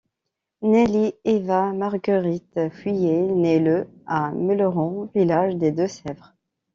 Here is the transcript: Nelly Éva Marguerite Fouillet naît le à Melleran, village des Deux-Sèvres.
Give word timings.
Nelly 0.63 1.13
Éva 1.27 1.73
Marguerite 1.77 2.71
Fouillet 2.71 3.21
naît 3.21 3.59
le 3.59 3.87
à 4.07 4.31
Melleran, 4.31 5.07
village 5.13 5.57
des 5.57 5.71
Deux-Sèvres. 5.71 6.33